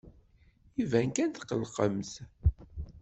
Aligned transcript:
Iban 0.81 1.09
kan 1.15 1.29
tetqellqemt. 1.31 2.11